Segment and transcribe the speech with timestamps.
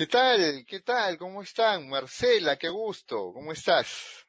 [0.00, 0.64] ¿Qué tal?
[0.66, 1.18] ¿Qué tal?
[1.18, 1.86] ¿Cómo están?
[1.90, 3.34] Marcela, qué gusto.
[3.34, 4.24] ¿Cómo estás?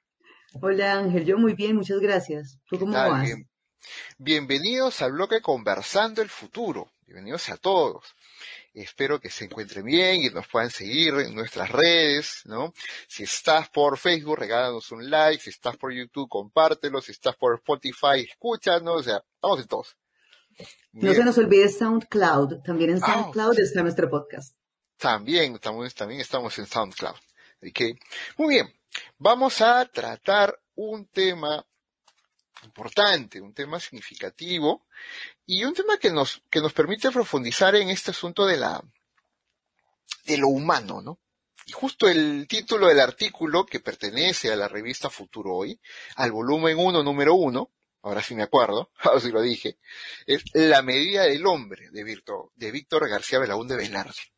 [0.61, 2.59] Hola Ángel, yo muy bien, muchas gracias.
[2.67, 3.23] ¿Tú cómo vas?
[3.23, 3.49] Bien.
[4.17, 6.91] Bienvenidos al bloque Conversando el Futuro.
[7.05, 8.03] Bienvenidos a todos.
[8.73, 12.73] Espero que se encuentren bien y nos puedan seguir en nuestras redes, ¿no?
[13.07, 15.41] Si estás por Facebook, regálanos un like.
[15.41, 16.99] Si estás por YouTube, compártelo.
[16.99, 18.99] Si estás por Spotify, escúchanos.
[18.99, 19.95] O sea, estamos en todos.
[20.91, 22.61] No se nos olvide SoundCloud.
[22.61, 24.53] También en ah, SoundCloud está nuestro podcast.
[25.01, 27.15] También, estamos, también estamos en SoundCloud.
[28.37, 28.71] Muy bien.
[29.17, 31.65] Vamos a tratar un tema
[32.63, 34.85] importante, un tema significativo
[35.43, 38.79] y un tema que nos, que nos permite profundizar en este asunto de la,
[40.25, 41.19] de lo humano, ¿no?
[41.65, 45.81] Y justo el título del artículo que pertenece a la revista Futuro Hoy,
[46.17, 47.71] al volumen 1, número 1,
[48.03, 49.79] ahora sí me acuerdo, ahora sí lo dije,
[50.27, 54.31] es La medida del hombre de Víctor, de Víctor García Belaúnde Velarde.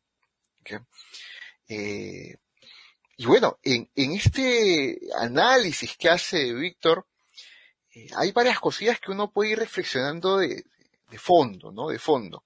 [1.68, 2.36] Eh,
[3.16, 7.06] y bueno, en, este análisis que hace Víctor,
[7.94, 10.64] eh, hay varias cosillas que uno puede ir reflexionando de,
[11.16, 11.88] fondo, ¿no?
[11.88, 12.42] De fondo.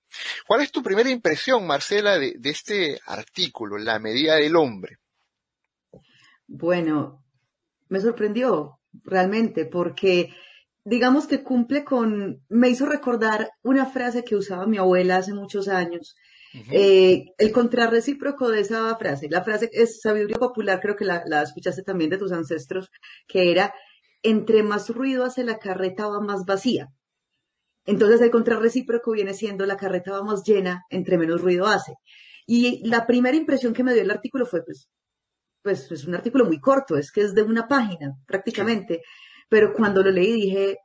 [0.46, 4.98] ¿Cuál es tu primera impresión, Marcela, de este artículo, La medida del hombre?
[6.46, 7.24] Bueno,
[7.88, 10.34] me sorprendió realmente porque
[10.84, 15.68] digamos que cumple con, me hizo recordar una frase que usaba mi abuela hace muchos
[15.68, 16.16] años.
[16.70, 21.42] Eh, el contrarrecíproco de esa frase, la frase es sabiduría popular, creo que la, la
[21.42, 22.90] escuchaste también de tus ancestros,
[23.26, 23.74] que era,
[24.22, 26.88] entre más ruido hace la carreta va más vacía.
[27.86, 31.94] Entonces el contrarrecíproco viene siendo la carreta va más llena, entre menos ruido hace.
[32.46, 34.88] Y la primera impresión que me dio el artículo fue, pues,
[35.62, 39.02] pues es un artículo muy corto, es que es de una página prácticamente,
[39.48, 40.76] pero cuando lo leí dije,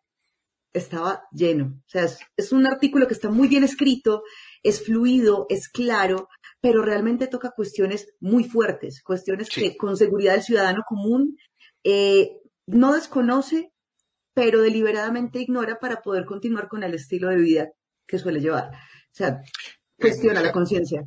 [0.73, 1.81] estaba lleno.
[1.85, 4.23] O sea, es, un artículo que está muy bien escrito,
[4.63, 6.29] es fluido, es claro,
[6.61, 11.37] pero realmente toca cuestiones muy fuertes, cuestiones que con seguridad el ciudadano común
[11.83, 13.73] eh, no desconoce,
[14.33, 17.71] pero deliberadamente ignora para poder continuar con el estilo de vida
[18.07, 18.69] que suele llevar.
[18.71, 19.41] O sea,
[19.99, 21.03] cuestiona la conciencia.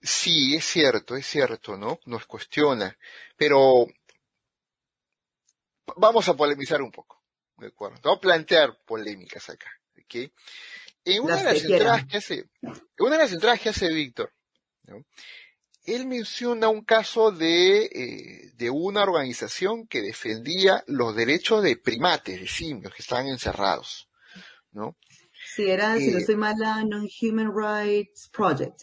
[0.00, 2.00] Sí, es cierto, es cierto, ¿no?
[2.06, 2.96] Nos cuestiona,
[3.36, 3.86] pero
[5.96, 7.22] vamos a polemizar un poco,
[7.56, 7.98] ¿de acuerdo?
[8.02, 10.30] Vamos a plantear polémicas acá, ¿ok?
[11.16, 12.44] En una, de las entradas que hace,
[12.98, 14.32] una de las entradas que hace Víctor,
[14.84, 15.04] ¿no?
[15.94, 22.40] él menciona un caso de, eh, de una organización que defendía los derechos de primates,
[22.40, 24.08] de simios que estaban encerrados,
[24.72, 24.96] ¿no?
[25.54, 28.82] Sí, era, si no eh, estoy mal, la Non-Human Rights Project.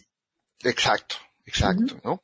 [0.63, 1.15] Exacto,
[1.45, 2.23] exacto, ¿no?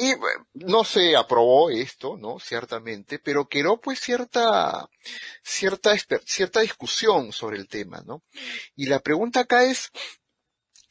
[0.00, 0.12] Y
[0.54, 2.38] no se aprobó esto, ¿no?
[2.38, 4.88] Ciertamente, pero quedó pues cierta,
[5.42, 8.22] cierta, cierta discusión sobre el tema, ¿no?
[8.76, 9.90] Y la pregunta acá es,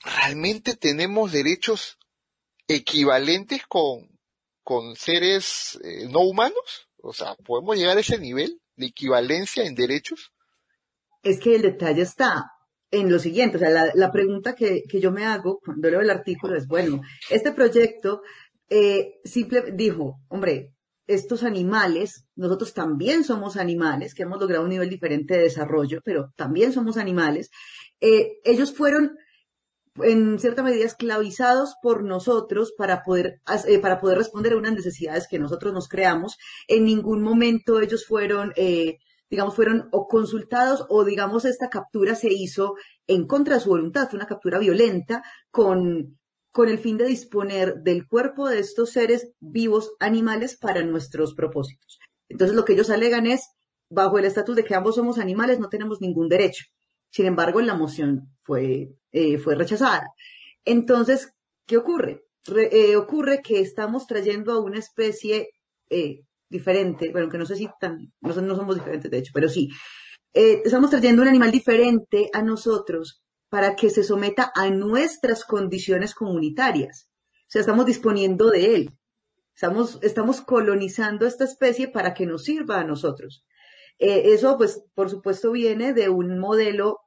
[0.04, 1.98] ¿realmente tenemos derechos
[2.68, 4.20] equivalentes con,
[4.62, 6.90] con seres eh, no humanos?
[6.98, 10.34] O sea, ¿podemos llegar a ese nivel de equivalencia en derechos?
[11.24, 12.52] Es que el detalle está
[12.92, 16.00] en lo siguiente, o sea, la, la pregunta que, que, yo me hago cuando leo
[16.02, 18.22] el artículo es, bueno, este proyecto
[18.70, 20.74] eh, simple dijo, hombre,
[21.08, 26.34] estos animales, nosotros también somos animales, que hemos logrado un nivel diferente de desarrollo, pero
[26.36, 27.50] también somos animales,
[28.02, 29.18] eh, ellos fueron
[30.04, 35.28] en cierta medida esclavizados por nosotros para poder, eh, para poder responder a unas necesidades
[35.28, 36.38] que nosotros nos creamos.
[36.68, 38.98] En ningún momento ellos fueron, eh,
[39.30, 42.76] digamos, fueron o consultados o digamos esta captura se hizo
[43.08, 46.18] en contra de su voluntad, fue una captura violenta con,
[46.58, 52.00] con el fin de disponer del cuerpo de estos seres vivos animales para nuestros propósitos.
[52.30, 53.48] Entonces lo que ellos alegan es,
[53.92, 56.66] bajo el estatus de que ambos somos animales, no tenemos ningún derecho.
[57.12, 60.08] Sin embargo, la moción fue, eh, fue rechazada.
[60.66, 61.32] Entonces,
[61.68, 62.26] ¿qué ocurre?
[62.56, 65.50] Eh, ocurre que estamos trayendo a una especie
[65.92, 69.70] eh, diferente, bueno, que no sé si tan, no, somos diferentes de hecho, pero sí,
[70.34, 77.10] estamos trayendo un animal diferente a nosotros para que se someta a nuestras condiciones comunitarias.
[77.42, 78.98] O sea, estamos disponiendo de él.
[79.56, 83.44] Estamos, estamos colonizando esta especie para que nos sirva a nosotros.
[84.00, 87.00] Eh, eso, pues, por supuesto, viene de un modelo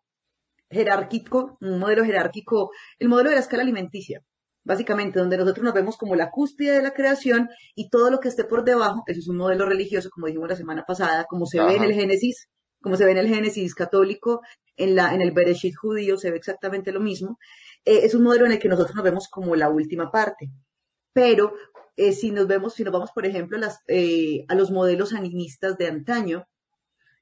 [0.70, 4.22] jerárquico, un modelo jerárquico, el modelo de la escala alimenticia,
[4.64, 8.28] básicamente, donde nosotros nos vemos como la cúspide de la creación y todo lo que
[8.28, 11.60] esté por debajo, eso es un modelo religioso, como dijimos la semana pasada, como se
[11.60, 12.48] ve en el Génesis,
[12.82, 14.40] como se ve en el Génesis católico,
[14.76, 17.38] en, la, en el Bereshit judío se ve exactamente lo mismo.
[17.84, 20.50] Eh, es un modelo en el que nosotros nos vemos como la última parte.
[21.12, 21.54] Pero
[21.96, 26.46] eh, si nos vemos, si nos vamos, por ejemplo, a los modelos animistas de antaño,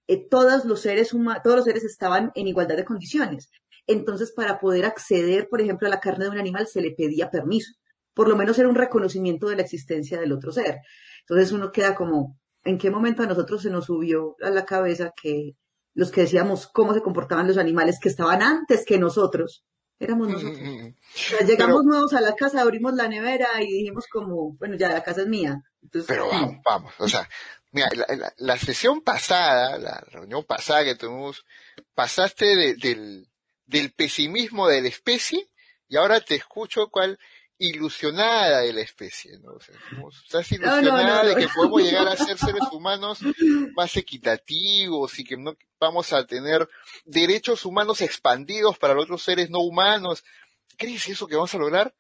[0.06, 3.50] eh, todos los seres todos los seres estaban en igualdad de condiciones.
[3.87, 7.31] Entonces, para poder acceder, por ejemplo, a la carne de un animal, se le pedía
[7.31, 7.72] permiso
[8.19, 10.81] por lo menos era un reconocimiento de la existencia del otro ser.
[11.20, 12.37] Entonces uno queda como,
[12.69, 15.56] ¿en qué momento a nosotros se nos subió a la cabeza que
[15.94, 19.65] los que decíamos cómo se comportaban los animales que estaban antes que nosotros,
[19.99, 20.59] éramos nosotros.
[21.47, 25.23] llegamos nuevos a la casa, abrimos la nevera y dijimos como, bueno, ya la casa
[25.23, 25.62] es mía.
[26.06, 27.29] pero vamos, vamos, o sea,
[27.73, 27.88] mira,
[28.37, 31.44] la, sesión pasada, la reunión pasada que tuvimos,
[31.94, 33.26] pasaste del,
[33.67, 35.49] del pesimismo de la especie
[35.88, 37.19] y ahora te escucho cuál
[37.58, 39.52] ilusionada de la especie, ¿no?
[39.52, 39.75] O sea,
[40.25, 43.19] estás ilusionada de que podemos llegar a ser seres humanos
[43.75, 46.69] más equitativos y que no vamos a tener
[47.05, 50.25] derechos humanos expandidos para los otros seres no humanos.
[50.76, 51.94] ¿Crees eso que vamos a lograr?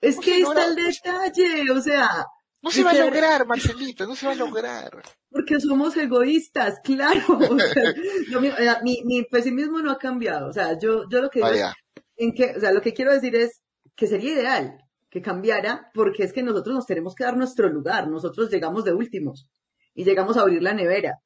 [0.00, 2.26] Es que ahí está el detalle, o sea.
[2.60, 5.02] No se va a lograr, Marcelita, no se va a lograr.
[5.30, 7.22] Porque somos egoístas, claro.
[7.28, 10.48] O sea, mi, mi, pesimismo no ha cambiado.
[10.48, 11.72] O sea, yo, yo lo que digo
[12.16, 13.62] en que, o sea, lo que quiero decir es,
[13.98, 14.78] que sería ideal
[15.10, 18.94] que cambiara, porque es que nosotros nos tenemos que dar nuestro lugar, nosotros llegamos de
[18.94, 19.50] últimos
[19.92, 21.18] y llegamos a abrir la nevera.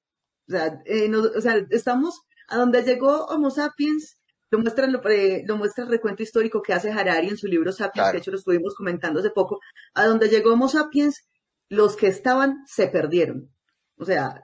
[0.49, 4.19] O sea, eh, o sea estamos a donde llegó Homo sapiens,
[4.51, 8.09] lo muestra, eh, lo, muestra el recuento histórico que hace Harari en su libro Sapiens,
[8.09, 9.61] que de hecho lo estuvimos comentando hace poco,
[9.93, 11.29] a donde llegó Homo sapiens,
[11.69, 13.51] los que estaban se perdieron.
[13.97, 14.43] O sea,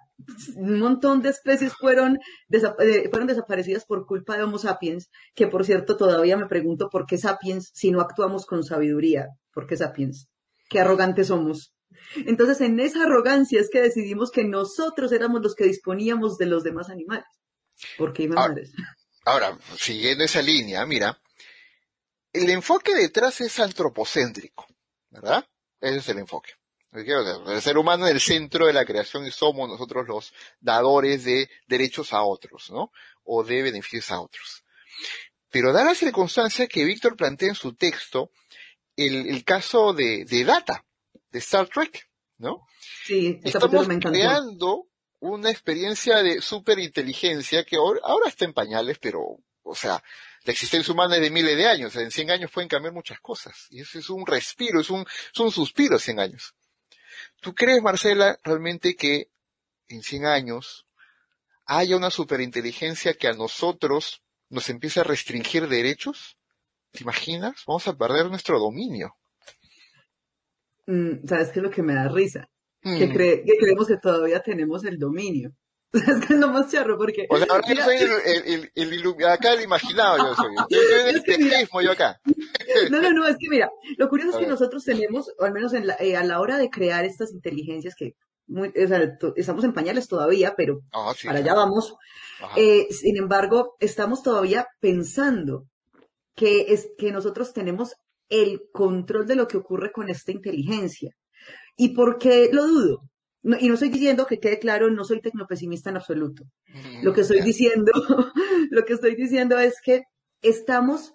[0.57, 2.19] un montón de especies fueron,
[2.51, 7.07] eh, fueron desaparecidas por culpa de Homo sapiens, que por cierto todavía me pregunto por
[7.07, 9.29] qué sapiens si no actuamos con sabiduría.
[9.53, 10.29] ¿Por qué sapiens?
[10.69, 11.73] Qué arrogantes somos.
[12.27, 16.63] Entonces, en esa arrogancia es que decidimos que nosotros éramos los que disponíamos de los
[16.63, 17.27] demás animales.
[17.97, 18.57] ¿Por qué, ahora,
[19.25, 21.21] ahora, siguiendo esa línea, mira,
[22.33, 24.67] el enfoque detrás es antropocéntrico,
[25.11, 25.47] ¿verdad?
[25.81, 26.51] Ese es el enfoque.
[26.93, 31.51] El ser humano en el centro de la creación y somos nosotros los dadores de
[31.67, 32.93] derechos a otros, ¿no?
[33.25, 34.65] O de beneficios a otros.
[35.51, 38.31] Pero da la circunstancia que Víctor plantea en su texto
[38.97, 40.85] el, caso de, Data,
[41.31, 42.09] de Star Trek,
[42.39, 42.67] ¿no?
[43.05, 44.89] Sí, estamos creando
[45.21, 49.21] una experiencia de superinteligencia que ahora, está en pañales, pero,
[49.63, 50.03] o sea,
[50.45, 53.67] la existencia humana es de miles de años, en 100 años pueden cambiar muchas cosas,
[53.71, 56.55] y eso es un respiro, es un, es un suspiro 100 años.
[57.41, 59.31] ¿Tú crees, Marcela, realmente que
[59.89, 60.87] en 100 años
[61.65, 66.39] haya una superinteligencia que a nosotros nos empiece a restringir derechos?
[66.91, 67.65] ¿Te imaginas?
[67.67, 69.15] Vamos a perder nuestro dominio.
[70.87, 72.49] Mm, ¿Sabes qué es lo que me da risa?
[72.83, 73.13] Que, mm.
[73.13, 75.53] que creemos que todavía tenemos el dominio.
[75.93, 77.27] Es que lo más charro porque...
[77.31, 80.55] O sea, ahora yo soy el, el, acá el imaginado yo soy.
[80.71, 82.21] Yo soy el espejismo, yo acá.
[82.91, 85.73] no, no, no, es que mira, lo curioso es que nosotros tenemos, o al menos
[85.73, 88.15] en la, eh, a la hora de crear estas inteligencias que
[88.47, 91.95] muy, o sea, estamos en pañales todavía, pero ah, para allá vamos.
[92.57, 95.67] Eh, sin embargo, estamos todavía pensando
[96.35, 97.95] que es que nosotros tenemos
[98.29, 101.15] el control de lo que ocurre con esta inteligencia.
[101.77, 103.03] ¿Y por qué lo dudo?
[103.43, 106.45] Y no estoy diciendo que quede claro, no soy tecnopesimista en absoluto.
[107.03, 107.93] Lo que estoy diciendo,
[108.71, 110.03] lo que estoy diciendo es que
[110.43, 111.15] estamos,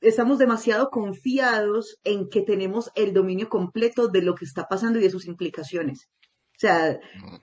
[0.00, 5.02] estamos demasiado confiados en que tenemos el dominio completo de lo que está pasando y
[5.02, 6.08] de sus implicaciones.
[6.56, 6.98] O sea,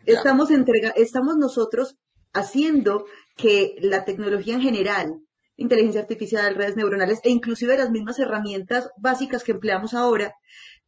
[0.06, 1.96] estamos entrega, estamos nosotros
[2.34, 3.06] haciendo
[3.36, 5.22] que la tecnología en general,
[5.56, 10.34] inteligencia artificial, redes neuronales e inclusive las mismas herramientas básicas que empleamos ahora,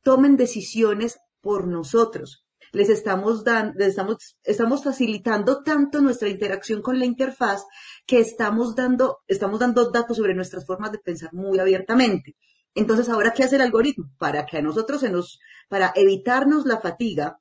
[0.04, 7.06] tomen decisiones por nosotros les estamos dando, estamos, estamos facilitando tanto nuestra interacción con la
[7.06, 7.64] interfaz
[8.06, 12.36] que estamos dando, estamos dando datos sobre nuestras formas de pensar muy abiertamente.
[12.76, 14.06] Entonces, ahora, ¿qué hace el algoritmo?
[14.18, 17.40] Para que a nosotros se nos, para evitarnos la fatiga,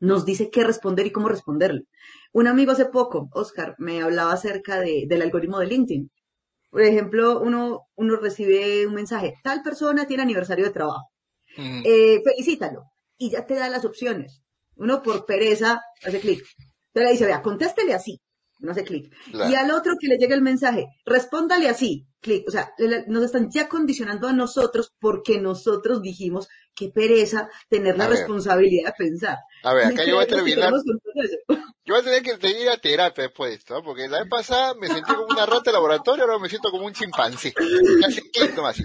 [0.00, 1.86] nos dice qué responder y cómo responderle.
[2.32, 6.10] Un amigo hace poco, Oscar, me hablaba acerca de, del algoritmo de LinkedIn.
[6.70, 11.10] Por ejemplo, uno, uno recibe un mensaje, tal persona tiene aniversario de trabajo.
[11.56, 12.84] Eh, felicítalo.
[13.18, 14.42] Y ya te da las opciones.
[14.80, 16.42] Uno por pereza hace clic.
[16.88, 18.18] Entonces le dice, vea, contéstele así.
[18.60, 19.14] No hace clic.
[19.32, 22.06] Y al otro que le llega el mensaje, respóndale así.
[22.20, 22.46] Clic.
[22.48, 22.72] O sea,
[23.06, 29.04] nos están ya condicionando a nosotros porque nosotros dijimos qué pereza tener la responsabilidad de
[29.04, 29.38] pensar.
[29.62, 30.72] A ver, acá yo voy a terminar.
[31.82, 33.82] Yo voy a tener que ir a terapia después de esto, ¿no?
[33.82, 36.86] porque la vez pasada me sentí como una rata de laboratorio, ahora me siento como
[36.86, 37.52] un chimpancé.
[38.06, 38.80] Así, clic nomás.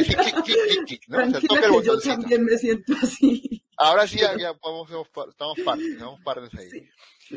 [0.00, 1.18] Así, clic, clic, clic, clic, ¿no?
[1.18, 3.64] O sea, toca el yo también me siento así.
[3.76, 4.90] Ahora sí, ya, podemos,
[5.30, 6.88] estamos partes, estamos partes ahí.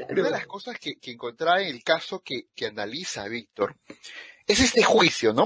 [0.09, 3.77] Una de las cosas que, que encontraba en el caso que, que analiza Víctor
[4.47, 5.45] es este juicio, ¿no?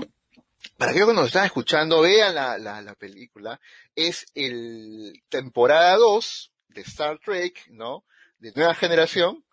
[0.77, 3.59] Para aquellos que nos están escuchando, vean la, la, la película.
[3.95, 8.05] Es el temporada 2 de Star Trek, ¿no?
[8.39, 9.43] De nueva generación,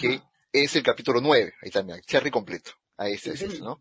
[0.00, 0.20] que
[0.52, 1.54] es el capítulo 9.
[1.62, 2.72] Ahí también, cherry completo.
[2.96, 3.80] Ahí está, es ¿no?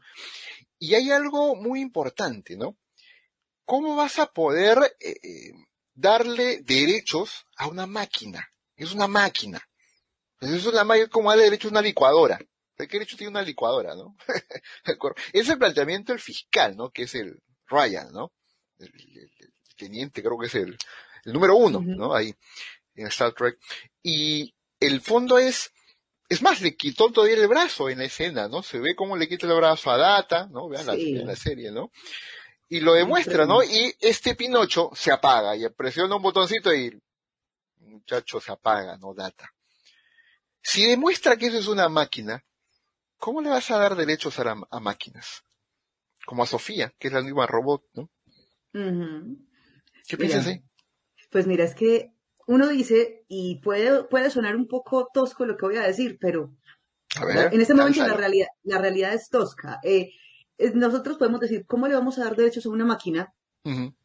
[0.80, 2.78] Y hay algo muy importante, ¿no?
[3.72, 5.54] ¿Cómo vas a poder eh, eh,
[5.94, 8.46] darle derechos a una máquina?
[8.76, 9.66] Es una máquina.
[10.42, 12.38] Eso es una máquina como darle derechos a una licuadora.
[12.78, 14.18] ¿De qué derecho tiene una licuadora, no?
[15.32, 16.90] es el planteamiento del fiscal, ¿no?
[16.90, 18.34] Que es el Ryan, ¿no?
[18.78, 18.92] El,
[19.78, 20.78] teniente, creo que es el,
[21.24, 22.14] el número uno, ¿no?
[22.14, 22.36] Ahí,
[22.96, 23.58] en Star Trek.
[24.04, 25.72] Y el fondo es,
[26.28, 28.64] es más, le quitó todavía el brazo en la escena, ¿no?
[28.64, 30.68] Se ve cómo le quita el brazo a Data, ¿no?
[30.68, 31.90] Vean la, la serie, ¿no?
[32.72, 33.62] Y lo demuestra, ¿no?
[33.62, 36.98] Y este Pinocho se apaga y presiona un botoncito y
[37.80, 39.14] muchacho se apaga, ¿no?
[39.14, 39.54] Data.
[40.62, 42.46] Si demuestra que eso es una máquina,
[43.18, 45.44] ¿cómo le vas a dar derechos a, a máquinas?
[46.26, 48.10] Como a Sofía, que es la misma robot, ¿no?
[50.08, 50.64] ¿Qué piensas ahí?
[51.30, 52.14] Pues mira, es que
[52.48, 56.56] uno dice, y puede, puede sonar un poco tosco lo que voy a decir, pero
[57.52, 59.82] en este momento la realidad, la realidad es tosca.
[59.84, 60.14] Eh,
[60.74, 63.34] nosotros podemos decir, ¿cómo le vamos a dar derechos a una máquina?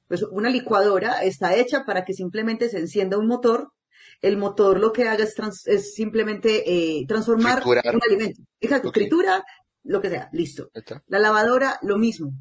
[0.09, 3.73] Pues una licuadora está hecha para que simplemente se encienda un motor.
[4.23, 8.43] El motor lo que haga es, simplemente eh, transformar un alimento.
[8.61, 9.45] Exacto, escritura,
[9.83, 10.71] lo que sea, listo.
[11.07, 12.33] La lavadora, lo mismo.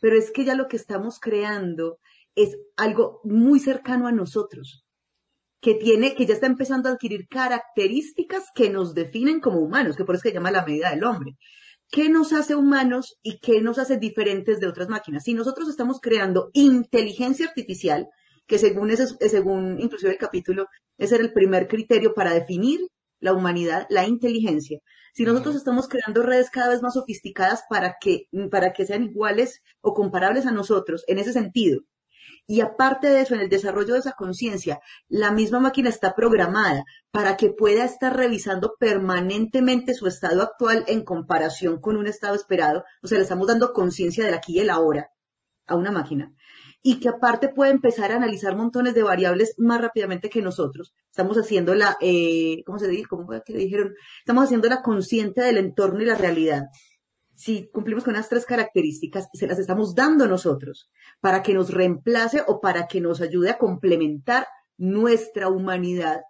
[0.00, 1.98] Pero es que ya lo que estamos creando
[2.34, 4.84] es algo muy cercano a nosotros
[5.60, 10.04] que tiene, que ya está empezando a adquirir características que nos definen como humanos, que
[10.04, 11.36] por eso se llama la medida del hombre.
[11.92, 15.24] ¿Qué nos hace humanos y qué nos hace diferentes de otras máquinas?
[15.24, 18.08] Si nosotros estamos creando inteligencia artificial,
[18.46, 22.80] que según ese, según inclusive el capítulo, ese era el primer criterio para definir
[23.20, 24.78] la humanidad, la inteligencia.
[25.12, 29.60] Si nosotros estamos creando redes cada vez más sofisticadas para que, para que sean iguales
[29.82, 31.82] o comparables a nosotros, en ese sentido,
[32.46, 36.84] y aparte de eso, en el desarrollo de esa conciencia, la misma máquina está programada
[37.10, 42.84] para que pueda estar revisando permanentemente su estado actual en comparación con un estado esperado.
[43.02, 45.10] O sea, le estamos dando conciencia del aquí y el ahora
[45.66, 46.32] a una máquina.
[46.82, 50.94] Y que aparte puede empezar a analizar montones de variables más rápidamente que nosotros.
[51.10, 53.06] Estamos haciendo la, eh, ¿cómo se dice?
[53.08, 53.94] ¿Cómo fue que dijeron?
[54.18, 56.64] Estamos haciendo la consciente del entorno y la realidad
[57.34, 62.42] si cumplimos con unas tres características, se las estamos dando nosotros para que nos reemplace
[62.46, 64.46] o para que nos ayude a complementar
[64.76, 66.22] nuestra humanidad.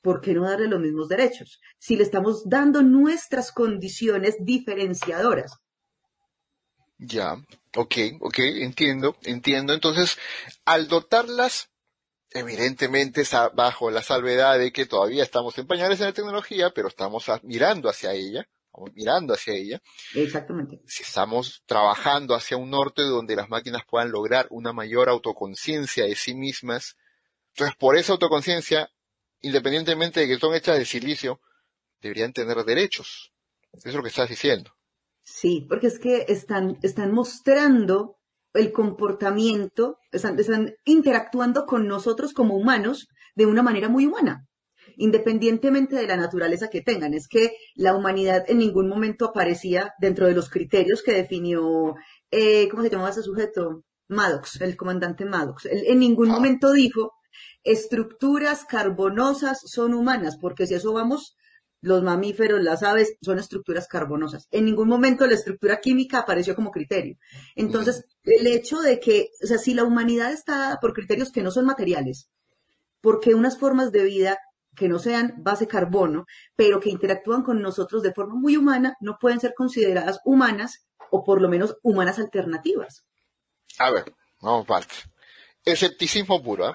[0.00, 1.60] ¿Por qué no darle los mismos derechos?
[1.78, 5.58] Si le estamos dando nuestras condiciones diferenciadoras.
[6.98, 7.34] Ya,
[7.76, 9.72] ok, ok, entiendo, entiendo.
[9.72, 10.18] Entonces,
[10.64, 11.70] al dotarlas,
[12.30, 13.22] evidentemente
[13.54, 17.88] bajo la salvedad de que todavía estamos en pañales en la tecnología, pero estamos mirando
[17.88, 18.48] hacia ella,
[18.94, 19.82] mirando hacia ella.
[20.14, 20.80] Exactamente.
[20.86, 26.14] Si estamos trabajando hacia un norte donde las máquinas puedan lograr una mayor autoconciencia de
[26.14, 26.96] sí mismas,
[27.50, 28.90] entonces por esa autoconciencia,
[29.40, 31.40] independientemente de que son hechas de silicio,
[32.00, 33.32] deberían tener derechos.
[33.72, 34.72] Eso es lo que estás diciendo.
[35.22, 38.18] Sí, porque es que están, están mostrando
[38.54, 44.47] el comportamiento, están, están interactuando con nosotros como humanos de una manera muy humana
[44.98, 47.14] independientemente de la naturaleza que tengan.
[47.14, 51.94] Es que la humanidad en ningún momento aparecía dentro de los criterios que definió,
[52.30, 53.84] eh, ¿cómo se llamaba ese sujeto?
[54.08, 55.66] Maddox, el comandante Maddox.
[55.66, 57.12] Él en ningún momento dijo,
[57.62, 61.36] estructuras carbonosas son humanas, porque si eso vamos,
[61.80, 64.48] los mamíferos, las aves, son estructuras carbonosas.
[64.50, 67.16] En ningún momento la estructura química apareció como criterio.
[67.54, 71.52] Entonces, el hecho de que, o sea, si la humanidad está por criterios que no
[71.52, 72.30] son materiales,
[73.00, 74.38] porque unas formas de vida
[74.78, 79.18] que no sean base carbono, pero que interactúan con nosotros de forma muy humana, no
[79.18, 83.04] pueden ser consideradas humanas o por lo menos humanas alternativas.
[83.78, 84.94] A ver, vamos parte.
[85.64, 86.70] Escepticismo puro.
[86.70, 86.74] ¿eh?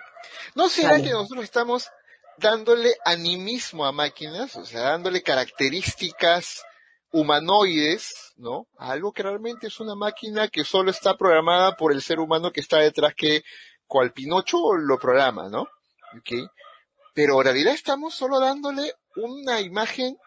[0.55, 1.89] ¿No será que nosotros estamos
[2.37, 6.63] dándole animismo a máquinas, o sea, dándole características
[7.11, 8.67] humanoides, ¿no?
[8.77, 12.59] Algo que realmente es una máquina que solo está programada por el ser humano que
[12.59, 13.43] está detrás que
[13.85, 15.67] cual Pinocho lo programa, ¿no?
[16.19, 16.45] Okay
[17.13, 20.17] pero en realidad estamos solo dándole una imagen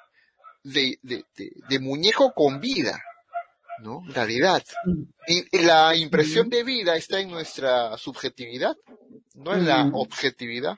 [0.63, 3.01] de, de, de, muñeco con vida,
[3.83, 4.03] ¿no?
[4.09, 4.65] Realidad.
[4.85, 5.03] Mm.
[5.29, 8.77] Y la impresión de vida está en nuestra subjetividad,
[9.35, 10.77] no en la objetividad.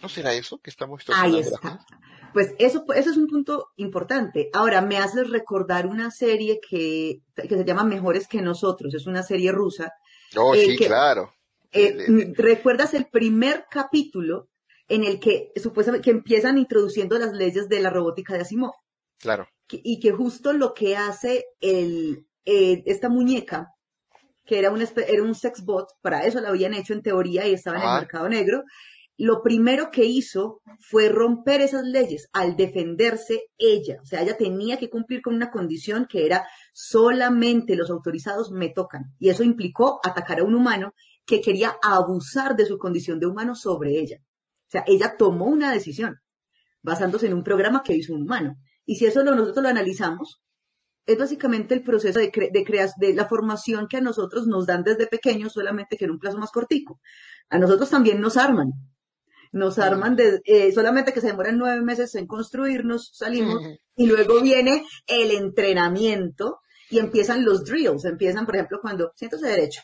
[0.00, 1.86] ¿No será eso que estamos Ahí está.
[2.32, 4.50] Pues eso, eso es un punto importante.
[4.52, 8.94] Ahora, me haces recordar una serie que, que se llama Mejores que nosotros.
[8.94, 9.92] Es una serie rusa.
[10.36, 11.32] Oh, sí, claro.
[11.70, 14.48] Eh, ¿Recuerdas el primer capítulo?
[14.92, 18.72] En el que supuestamente que empiezan introduciendo las leyes de la robótica de Asimov.
[19.18, 19.46] Claro.
[19.68, 23.68] y que justo lo que hace el, eh, esta muñeca,
[24.44, 27.54] que era un, era un sex bot, para eso la habían hecho en teoría y
[27.54, 28.64] estaba en el mercado negro,
[29.16, 33.98] lo primero que hizo fue romper esas leyes al defenderse ella.
[34.02, 36.44] O sea, ella tenía que cumplir con una condición que era
[36.74, 39.14] solamente los autorizados me tocan.
[39.18, 40.92] Y eso implicó atacar a un humano
[41.24, 44.18] que quería abusar de su condición de humano sobre ella.
[44.72, 46.16] O sea, ella tomó una decisión
[46.80, 48.56] basándose en un programa que hizo un humano.
[48.86, 50.40] Y si eso lo, nosotros lo analizamos,
[51.04, 55.06] es básicamente el proceso de, de, de la formación que a nosotros nos dan desde
[55.08, 57.00] pequeños, solamente que en un plazo más cortico.
[57.50, 58.72] A nosotros también nos arman.
[59.52, 63.60] Nos arman de, eh, solamente que se demoran nueve meses en construirnos, salimos,
[63.94, 68.06] y luego viene el entrenamiento y empiezan los drills.
[68.06, 69.82] Empiezan, por ejemplo, cuando siéntose derecho,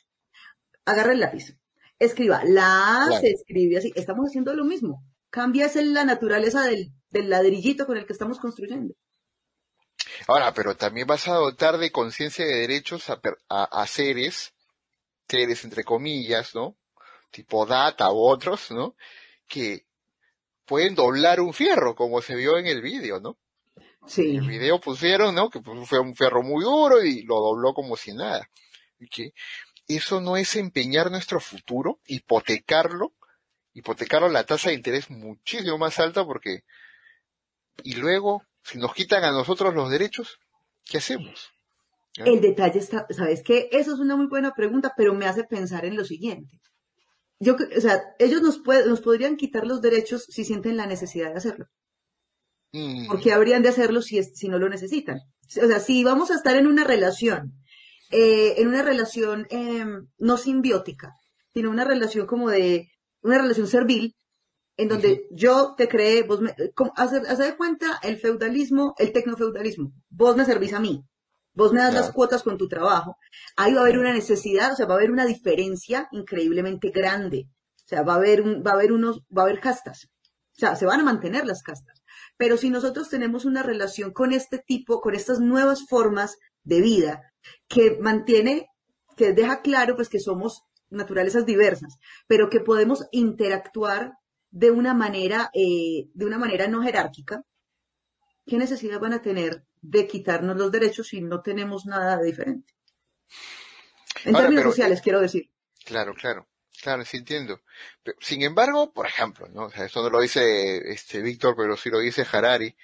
[0.86, 1.54] agarra el lápiz,
[1.98, 3.92] escriba, la se escribe así.
[3.94, 5.02] Estamos haciendo lo mismo.
[5.30, 8.94] Cambia es la naturaleza del, del ladrillito con el que estamos construyendo.
[10.26, 14.52] Ahora, pero también vas a dotar de conciencia de derechos a, a, seres,
[15.28, 16.76] seres entre comillas, ¿no?
[17.30, 18.94] Tipo data u otros, ¿no?
[19.46, 19.84] Que
[20.64, 23.36] pueden doblar un fierro, como se vio en el vídeo, ¿no?
[24.06, 24.36] Sí.
[24.36, 25.50] En el video pusieron, ¿no?
[25.50, 28.48] Que fue un fierro muy duro y lo dobló como si nada.
[29.04, 29.32] ¿Okay?
[29.88, 33.14] Eso no es empeñar nuestro futuro, hipotecarlo,
[33.72, 36.64] hipotecarlo a la tasa de interés muchísimo más alta porque,
[37.82, 40.38] y luego, si nos quitan a nosotros los derechos,
[40.84, 41.50] ¿qué hacemos?
[42.16, 43.68] El detalle está, ¿sabes qué?
[43.72, 46.60] Eso es una muy buena pregunta, pero me hace pensar en lo siguiente.
[47.40, 51.38] Yo, o sea, ellos nos, nos podrían quitar los derechos si sienten la necesidad de
[51.38, 51.66] hacerlo.
[52.72, 53.06] Mm.
[53.06, 55.20] ¿Por qué habrían de hacerlo si, si no lo necesitan?
[55.62, 57.54] O sea, si vamos a estar en una relación,
[58.10, 61.14] eh, en una relación em, no simbiótica,
[61.52, 62.88] sino una relación como de,
[63.22, 64.16] una relación servil,
[64.78, 66.54] en donde yo te creé, vos me,
[66.94, 71.04] hace, de cuenta el feudalismo, el tecnofeudalismo, vos me servís a mí,
[71.52, 73.16] vos me das las cuotas con tu trabajo,
[73.56, 77.48] ahí va a haber una necesidad, o sea, va a haber una diferencia increíblemente grande,
[77.84, 80.08] o sea, va a haber un, va a haber unos, va a haber castas,
[80.56, 82.00] o sea, se van a mantener las castas,
[82.36, 87.32] pero si nosotros tenemos una relación con este tipo, con estas nuevas formas de vida,
[87.66, 88.68] que mantiene,
[89.16, 94.12] que deja claro pues que somos naturalezas diversas, pero que podemos interactuar
[94.50, 97.42] de una manera, eh, de una manera no jerárquica,
[98.46, 102.74] ¿qué necesidad van a tener de quitarnos los derechos si no tenemos nada de diferente?
[104.24, 105.50] En términos sociales, quiero decir.
[105.84, 106.46] Claro, claro.
[106.82, 107.60] Claro, sí entiendo.
[108.20, 109.64] sin embargo, por ejemplo, ¿no?
[109.64, 112.76] O sea, esto no lo dice este Víctor, pero sí lo dice Harari,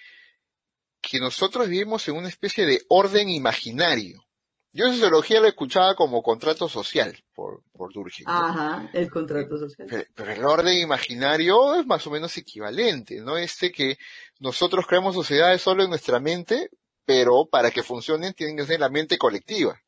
[1.10, 4.24] que nosotros vivimos en una especie de orden imaginario.
[4.72, 8.28] Yo en sociología lo escuchaba como contrato social por, por Durkheim.
[8.28, 10.08] Ajá, el contrato social.
[10.14, 13.36] Pero, el orden imaginario es más o menos equivalente, ¿no?
[13.36, 13.98] Este que
[14.40, 16.70] nosotros creamos sociedades solo en nuestra mente,
[17.04, 19.80] pero para que funcionen tienen que ser la mente colectiva.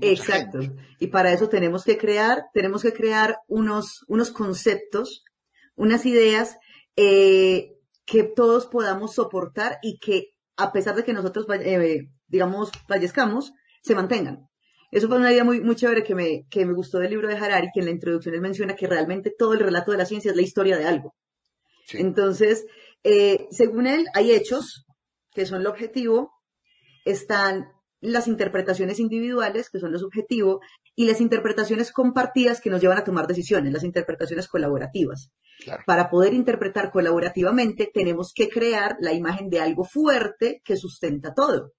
[0.00, 0.58] Exacto.
[0.98, 5.24] Y para eso tenemos que crear, tenemos que crear unos, unos conceptos,
[5.76, 6.58] unas ideas
[6.96, 13.52] eh, que todos podamos soportar y que a pesar de que nosotros, eh, digamos, fallezcamos,
[13.82, 14.48] se mantengan.
[14.90, 17.36] Eso fue una idea muy, muy chévere que me, que me gustó del libro de
[17.36, 20.30] Harari, que en la introducción él menciona que realmente todo el relato de la ciencia
[20.30, 21.14] es la historia de algo.
[21.92, 22.64] Entonces,
[23.02, 24.86] eh, según él, hay hechos
[25.32, 26.32] que son el objetivo,
[27.04, 27.66] están
[28.00, 30.60] las interpretaciones individuales, que son lo subjetivo,
[30.96, 35.30] y las interpretaciones compartidas que nos llevan a tomar decisiones, las interpretaciones colaborativas.
[35.86, 41.72] Para poder interpretar colaborativamente, tenemos que crear la imagen de algo fuerte que sustenta todo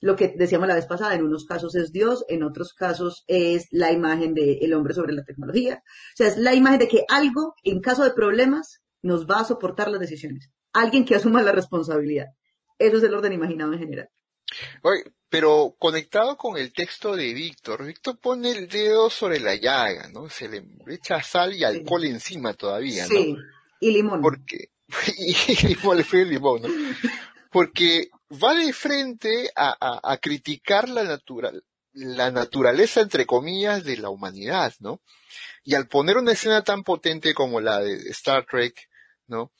[0.00, 3.66] lo que decíamos la vez pasada, en unos casos es Dios, en otros casos es
[3.70, 5.82] la imagen del hombre sobre la tecnología.
[5.84, 9.44] O sea, es la imagen de que algo, en caso de problemas, nos va a
[9.44, 10.50] soportar las decisiones.
[10.72, 12.26] Alguien que asuma la responsabilidad.
[12.78, 14.08] Eso es el orden imaginado en general.
[14.82, 20.08] Oye, pero conectado con el texto de Víctor, Víctor pone el dedo sobre la llaga,
[20.08, 20.30] ¿no?
[20.30, 23.10] Se le echa sal y alcohol encima todavía, ¿no?
[23.10, 23.36] Sí,
[23.80, 24.22] y limón.
[24.22, 24.70] Porque,
[25.18, 26.68] y, y limón, ¿no?
[27.50, 31.62] Porque va de frente a, criticar la, natural,
[31.92, 35.00] la naturaleza, entre comillas, de la humanidad, ¿no?
[35.64, 38.88] Y al poner una escena tan potente como la de Star Trek,
[39.26, 39.52] ¿no?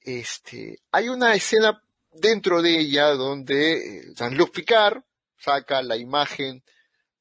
[0.00, 1.82] Este, hay una escena
[2.20, 5.02] dentro de ella donde Jean-Luc eh, Picard
[5.38, 6.62] saca la imagen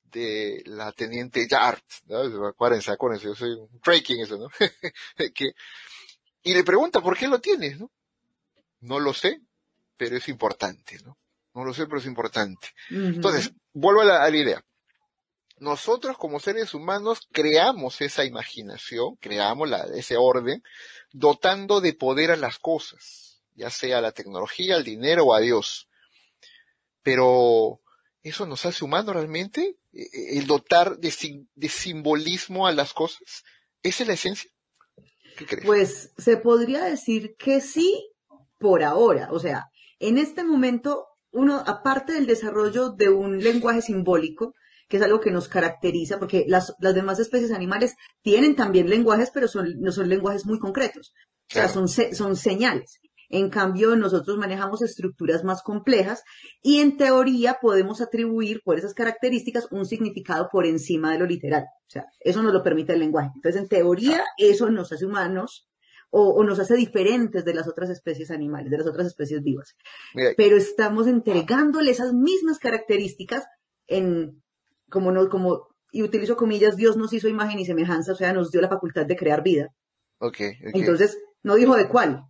[0.04, 2.48] de la teniente Yard, ¿no?
[2.48, 4.48] Acuérdense, acuérdense, yo soy un Trekking eso, ¿no?
[5.34, 5.52] que,
[6.44, 7.92] y le pregunta, ¿por qué lo tienes, no?
[8.80, 9.42] No lo sé,
[9.98, 11.18] pero es importante, ¿no?
[11.54, 12.70] No lo sé, pero es importante.
[12.90, 14.64] Entonces, vuelvo a la, idea.
[15.58, 20.62] Nosotros como seres humanos creamos esa imaginación, creamos la, ese orden,
[21.12, 23.27] dotando de poder a las cosas,
[23.58, 25.90] ya sea la tecnología, el dinero o a Dios.
[27.02, 27.82] Pero,
[28.22, 29.78] ¿eso nos hace humanos realmente?
[29.92, 31.12] E, e, ¿El dotar de,
[31.56, 33.44] de simbolismo a las cosas?
[33.82, 34.52] ¿Esa es la esencia?
[35.38, 35.66] ¿Qué crees?
[35.66, 38.12] Pues se podría decir que sí
[38.60, 39.30] por ahora.
[39.32, 39.66] O sea,
[40.00, 44.54] en este momento, uno, aparte del desarrollo de un lenguaje simbólico,
[44.88, 49.32] que es algo que nos caracteriza, porque las, las demás especies animales tienen también lenguajes,
[49.34, 51.14] pero son, no son lenguajes muy concretos.
[51.50, 53.00] O sea, son, son señales.
[53.30, 56.24] En cambio, nosotros manejamos estructuras más complejas
[56.62, 61.64] y en teoría podemos atribuir por esas características un significado por encima de lo literal.
[61.64, 63.32] O sea, eso nos lo permite el lenguaje.
[63.36, 65.68] Entonces, en teoría, eso nos hace humanos
[66.10, 69.76] o, nos hace diferentes de las otras especies animales, de las otras especies vivas.
[70.38, 73.46] Pero estamos entregándole esas mismas características
[73.88, 74.42] en,
[74.90, 78.52] como no, como, y utilizo comillas, Dios nos hizo imagen y semejanza, o sea, nos
[78.52, 79.68] dio la facultad de crear vida.
[80.20, 82.24] Okay, Entonces, no dijo de cuál.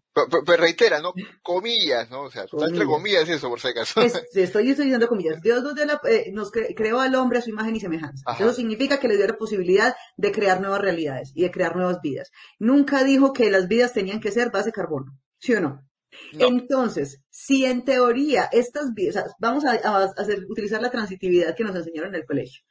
[0.46, 1.14] Pero, reitera, ¿no?
[1.42, 2.24] Comillas, ¿no?
[2.24, 2.72] O sea, comillas.
[2.72, 4.02] entre comillas eso, por si acaso.
[4.02, 5.42] estoy, diciendo comillas.
[5.42, 5.76] Dios nos,
[6.06, 8.24] eh, nos creó al hombre a su imagen y semejanza.
[8.38, 12.00] Eso significa que le dio la posibilidad de crear nuevas realidades y de crear nuevas
[12.02, 12.32] vidas.
[12.60, 15.88] Nunca dijo que las vidas tenían que ser base carbono, ¿sí o no?
[16.34, 19.74] Entonces, si en teoría estas vidas, vamos a,
[20.18, 22.64] hacer, utilizar la transitividad que nos enseñaron en el colegio.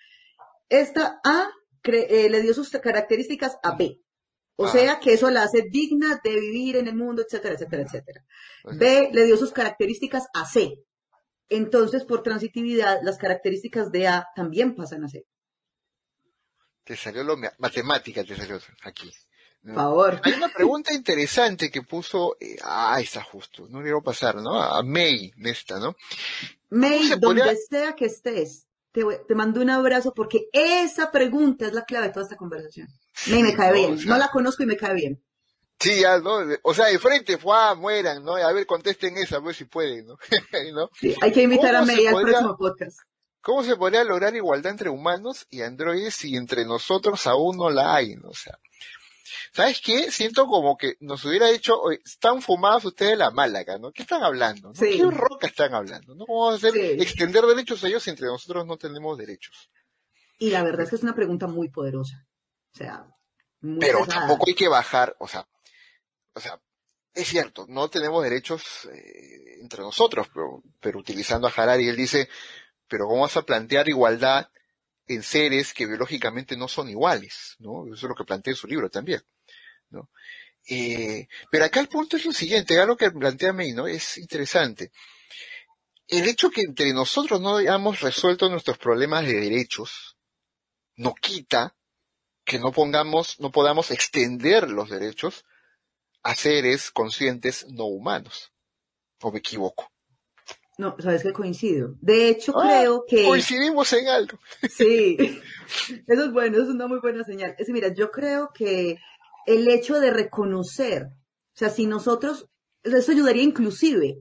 [0.68, 1.50] Esta A
[1.84, 4.00] eh, le dio sus características a B.
[4.56, 8.24] O sea que eso la hace digna de vivir en el mundo, etcétera, etcétera, etcétera.
[8.64, 10.82] B le dio sus características a C.
[11.48, 15.26] Entonces, por transitividad, las características de A también pasan a C.
[16.84, 19.12] Te salió lo matemática, te salió aquí.
[19.62, 20.20] Por favor.
[20.22, 24.60] Hay una pregunta interesante que puso, eh, ah, está justo, no quiero pasar, ¿no?
[24.60, 25.96] A May, esta, ¿no?
[26.70, 28.65] May, donde sea que estés,
[28.96, 32.88] te, te mando un abrazo porque esa pregunta es la clave de toda esta conversación.
[33.26, 33.98] Me, me cae bien.
[34.06, 35.22] no la conozco y me cae bien.
[35.78, 36.38] Sí, ya, ¿no?
[36.62, 37.38] O sea, de frente,
[37.76, 38.36] mueran, ¿no?
[38.36, 40.06] A ver, contesten esa, ver si pueden,
[40.74, 40.88] ¿no?
[40.98, 43.00] Sí, hay que invitar a May al próximo podcast.
[43.42, 47.94] ¿Cómo se podría lograr igualdad entre humanos y androides si entre nosotros aún no la
[47.94, 48.30] hay, ¿no?
[48.30, 48.58] O sea,
[49.52, 50.10] ¿sabes qué?
[50.10, 53.92] Siento como que nos hubiera dicho, están fumados ustedes la málaga, ¿no?
[53.92, 54.68] ¿Qué están hablando?
[54.68, 54.74] ¿no?
[54.74, 56.14] ¿Qué roca están hablando?
[56.14, 56.26] ¿No?
[56.26, 59.70] ¿Cómo vamos a hacer, extender derechos a ellos si entre nosotros no tenemos derechos?
[60.38, 62.26] Y la verdad es que es una pregunta muy poderosa.
[62.74, 63.06] O sea,
[63.80, 65.48] pero tampoco hay que bajar, o sea,
[66.34, 66.60] o sea,
[67.14, 72.28] es cierto, no tenemos derechos eh, entre nosotros, pero, pero utilizando a Harari, él dice,
[72.86, 74.50] pero ¿cómo vas a plantear igualdad
[75.08, 77.56] en seres que biológicamente no son iguales?
[77.58, 77.86] ¿no?
[77.86, 79.22] Eso es lo que plantea en su libro también.
[79.90, 80.10] ¿no?
[80.68, 83.86] Eh, pero acá el punto es lo siguiente, algo que plantea May, ¿no?
[83.86, 84.90] Es interesante.
[86.08, 90.16] El hecho que entre nosotros no hayamos resuelto nuestros problemas de derechos,
[90.96, 91.76] no quita
[92.44, 95.44] que no pongamos, no podamos extender los derechos
[96.22, 98.52] a seres conscientes no humanos.
[99.20, 99.92] ¿O me equivoco?
[100.78, 101.94] No, sabes que coincido.
[102.00, 103.24] De hecho, ah, creo que.
[103.24, 104.38] Coincidimos en algo.
[104.70, 105.16] Sí.
[106.06, 107.54] Eso es bueno, eso es una muy buena señal.
[107.58, 108.98] Es mira, yo creo que
[109.46, 112.48] el hecho de reconocer, o sea, si nosotros,
[112.82, 114.18] eso ayudaría inclusive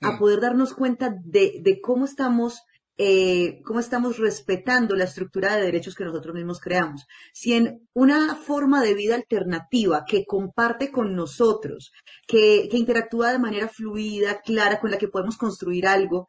[0.00, 0.18] a mm.
[0.18, 2.62] poder darnos cuenta de, de cómo estamos
[3.00, 7.06] eh, cómo estamos respetando la estructura de derechos que nosotros mismos creamos.
[7.32, 11.92] Si en una forma de vida alternativa que comparte con nosotros,
[12.26, 16.26] que, interactúa de manera fluida, clara, con la que podemos construir algo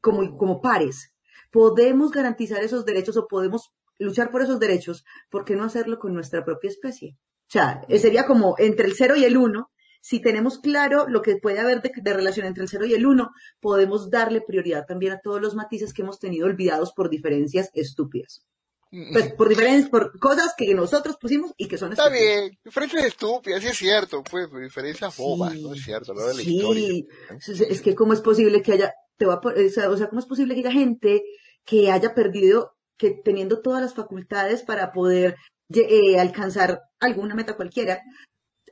[0.00, 1.12] como, como pares,
[1.50, 6.14] podemos garantizar esos derechos o podemos luchar por esos derechos, ¿por qué no hacerlo con
[6.14, 7.16] nuestra propia especie?
[7.48, 9.70] O sea, sería como entre el cero y el uno,
[10.04, 13.30] si tenemos claro lo que puede haber de, relación entre el 0 y el 1,
[13.58, 18.44] podemos darle prioridad también a todos los matices que hemos tenido olvidados por diferencias estúpidas.
[18.90, 23.62] Pues, por diferencias, por cosas que nosotros pusimos y que son Está bien, diferencias estúpidas,
[23.62, 25.72] sí es cierto, pues, diferencias bobas, ¿no?
[25.72, 27.08] Es cierto, lo de la sí.
[27.40, 30.60] Es que cómo es posible que haya, te va o sea, cómo es posible que
[30.60, 31.22] haya gente
[31.64, 35.36] que haya perdido, que teniendo todas las facultades para poder
[35.70, 38.02] eh, alcanzar alguna meta cualquiera,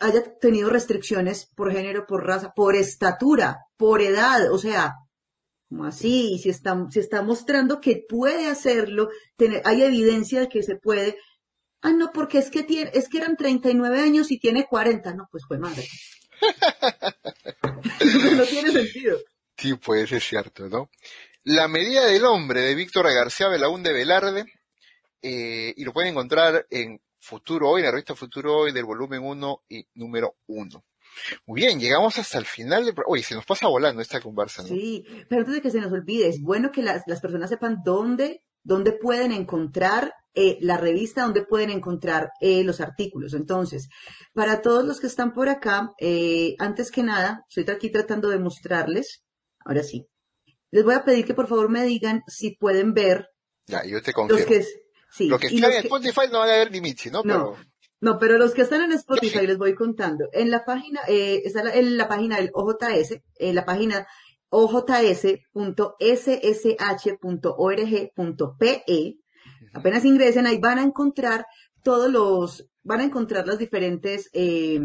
[0.00, 4.94] haya tenido restricciones por género, por raza, por estatura, por edad, o sea,
[5.68, 9.08] como así, si está, si está mostrando que puede hacerlo,
[9.64, 11.16] hay evidencia de que se puede.
[11.80, 15.14] Ah, no, porque es que tiene, es que eran 39 años y tiene 40.
[15.14, 15.88] No, pues fue madre.
[18.36, 19.18] no tiene sentido.
[19.56, 20.90] Sí, pues es cierto, ¿no?
[21.44, 24.44] La medida del hombre de Víctor García Belaúnde Velarde,
[25.22, 29.62] eh, y lo pueden encontrar en Futuro Hoy, la revista Futuro Hoy del volumen 1
[29.68, 30.84] y número 1.
[31.46, 32.94] Muy bien, llegamos hasta el final de...
[33.06, 34.68] Oye, se nos pasa volando esta conversa, ¿no?
[34.68, 38.42] Sí, pero antes de que se nos olvide, es bueno que las, personas sepan dónde,
[38.64, 43.34] dónde pueden encontrar eh, la revista, dónde pueden encontrar eh, los artículos.
[43.34, 43.88] Entonces,
[44.32, 48.40] para todos los que están por acá, eh, antes que nada, estoy aquí tratando de
[48.40, 49.22] mostrarles,
[49.64, 50.08] ahora sí,
[50.72, 53.28] les voy a pedir que por favor me digan si pueden ver
[53.66, 54.40] ya, yo te confirmo.
[54.40, 54.66] Los que,
[55.20, 57.22] lo que está en Spotify no va a haber ni Michi, ¿no?
[57.24, 57.56] No.
[58.00, 60.28] No, pero los que están en Spotify les voy contando.
[60.32, 64.08] En la página, eh, está la, en la página del OJS, en la página
[64.48, 65.14] ojs.ssh.org.pe.
[69.72, 71.46] Apenas ingresen ahí van a encontrar
[71.84, 74.80] todos los, van a encontrar las diferentes, eh,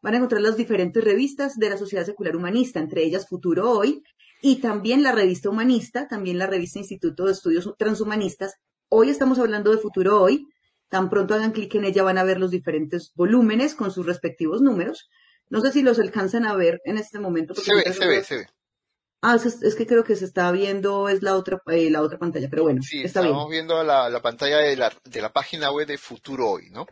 [0.00, 4.02] van a encontrar las diferentes revistas de la Sociedad Secular Humanista, entre ellas Futuro Hoy
[4.40, 8.54] y también la revista Humanista, también la revista Instituto de Estudios Transhumanistas.
[8.96, 10.46] Hoy estamos hablando de Futuro Hoy.
[10.88, 14.62] Tan pronto hagan clic en ella van a ver los diferentes volúmenes con sus respectivos
[14.62, 15.10] números.
[15.50, 17.56] No sé si los alcanzan a ver en este momento.
[17.56, 18.46] Se ve, se ve, se ve.
[19.20, 22.46] Ah, es, que creo que se está viendo, es la otra, eh, la otra pantalla,
[22.48, 25.98] pero bueno, sí, está estamos viendo la, pantalla de la, de la página web de
[25.98, 26.86] Futuro Hoy, ¿no?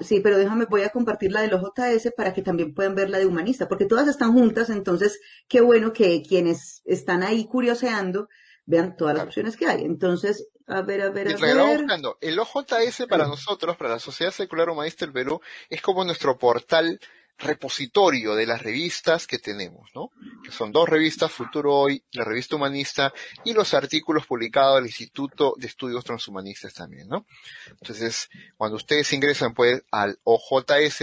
[0.00, 3.18] sí, pero déjame, voy a compartir la del OJS para que también puedan ver la
[3.18, 8.28] de Humanista, porque todas están juntas, entonces qué bueno que quienes están ahí curioseando
[8.64, 9.82] vean todas las opciones que hay.
[9.82, 11.78] Entonces, a ver, a ver, a ver.
[11.78, 16.38] buscando, el OJS para nosotros, para la Sociedad Secular Humanista del Perú, es como nuestro
[16.38, 17.00] portal
[17.38, 20.10] repositorio de las revistas que tenemos, ¿no?
[20.44, 23.12] Que son dos revistas, Futuro Hoy, la revista humanista,
[23.44, 27.26] y los artículos publicados del Instituto de Estudios Transhumanistas también, ¿no?
[27.68, 30.98] Entonces, cuando ustedes ingresan pues al ojs.ssh.org.p,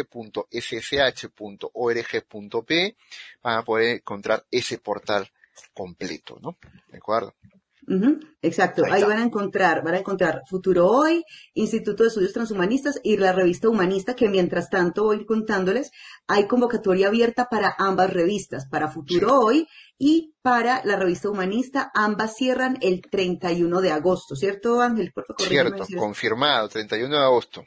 [3.41, 5.29] van a poder encontrar ese portal
[5.73, 6.57] completo, ¿no?
[6.87, 7.35] ¿De acuerdo?
[8.41, 11.23] Exacto, ahí, van a encontrar, van a encontrar Futuro Hoy,
[11.53, 15.91] Instituto de Estudios Transhumanistas y la revista Humanista, que mientras tanto voy contándoles,
[16.27, 22.35] hay convocatoria abierta para ambas revistas, para Futuro Hoy y para la revista Humanista, ambas
[22.35, 25.11] cierran el 31 de agosto, ¿cierto Ángel?
[25.13, 27.65] Por favor, Cierto, confirmado, 31 de agosto.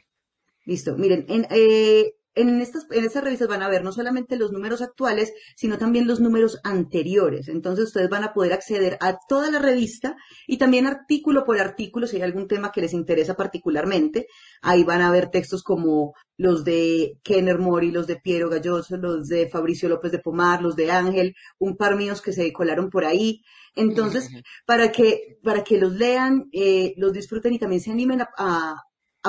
[0.65, 4.51] Listo, miren, en, eh, en estas, en estas revistas van a ver no solamente los
[4.51, 7.47] números actuales, sino también los números anteriores.
[7.47, 10.15] Entonces ustedes van a poder acceder a toda la revista
[10.47, 14.27] y también artículo por artículo, si hay algún tema que les interesa particularmente.
[14.61, 19.27] Ahí van a ver textos como los de Kenner Mori, los de Piero Galloso, los
[19.27, 23.05] de Fabricio López de Pomar, los de Ángel, un par míos que se colaron por
[23.05, 23.41] ahí.
[23.75, 24.29] Entonces,
[24.65, 28.75] para que, para que los lean, eh, los disfruten y también se animen a a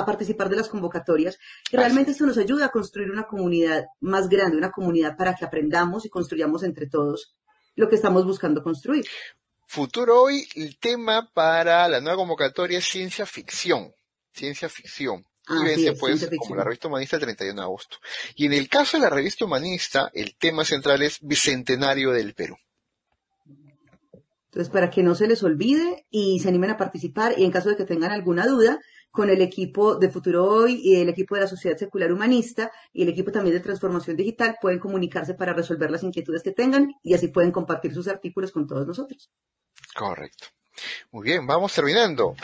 [0.03, 1.37] participar de las convocatorias.
[1.71, 5.45] Y realmente esto nos ayuda a construir una comunidad más grande, una comunidad para que
[5.45, 7.35] aprendamos y construyamos entre todos
[7.75, 9.05] lo que estamos buscando construir.
[9.67, 13.93] Futuro hoy, el tema para la nueva convocatoria es ciencia ficción.
[14.33, 15.25] Ciencia ficción.
[15.47, 17.97] Y vence, pues, como la revista humanista el 31 de agosto.
[18.35, 22.57] Y en el caso de la revista humanista, el tema central es Bicentenario del Perú.
[24.45, 27.69] Entonces, para que no se les olvide y se animen a participar y en caso
[27.69, 28.79] de que tengan alguna duda,
[29.15, 33.03] con el equipo de Futuro Hoy y el equipo de la Sociedad Secular Humanista y
[33.03, 37.13] el equipo también de Transformación Digital pueden comunicarse para resolver las inquietudes que tengan y
[37.13, 39.31] así pueden compartir sus artículos con todos nosotros.
[39.95, 40.47] Correcto.
[41.11, 42.35] Muy bien, vamos terminando.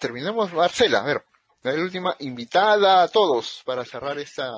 [0.00, 1.24] Terminamos, Marcela, a ver,
[1.62, 4.50] la última invitada a todos para cerrar esta.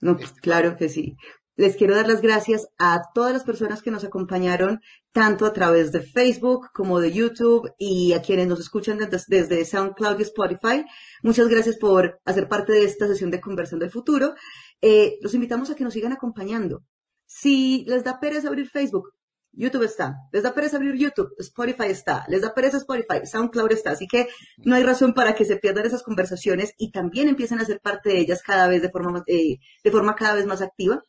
[0.00, 1.16] No, este claro que sí.
[1.54, 4.80] Les quiero dar las gracias a todas las personas que nos acompañaron,
[5.12, 10.18] tanto a través de Facebook como de YouTube y a quienes nos escuchan desde, SoundCloud
[10.18, 10.84] y Spotify.
[11.22, 14.34] Muchas gracias por hacer parte de esta sesión de Conversión del Futuro.
[14.80, 16.84] Eh, los invitamos a que nos sigan acompañando.
[17.26, 19.12] Si les da pereza abrir Facebook,
[19.52, 20.16] YouTube está.
[20.32, 22.24] Les da pereza abrir YouTube, Spotify está.
[22.28, 23.90] Les da pereza Spotify, SoundCloud está.
[23.90, 27.64] Así que no hay razón para que se pierdan esas conversaciones y también empiecen a
[27.66, 31.02] ser parte de ellas cada vez de forma, eh, de forma cada vez más activa.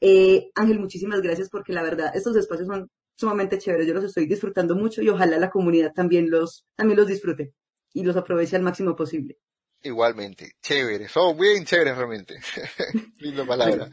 [0.00, 3.86] Eh, Ángel, muchísimas gracias porque la verdad, estos espacios son sumamente chéveres.
[3.86, 7.52] Yo los estoy disfrutando mucho y ojalá la comunidad también los, también los disfrute
[7.92, 9.38] y los aproveche al máximo posible.
[9.82, 12.40] Igualmente, chéveres, son bien chéveres realmente.
[13.18, 13.88] Linda palabra.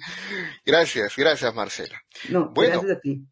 [0.66, 2.02] Gracias, gracias Marcela.
[2.30, 3.28] No, bueno, gracias a ti.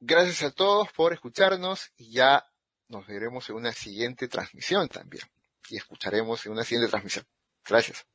[0.00, 2.44] Gracias a todos por escucharnos y ya
[2.88, 5.24] nos veremos en una siguiente transmisión también.
[5.68, 7.24] Y escucharemos en una siguiente transmisión.
[7.64, 8.06] Gracias.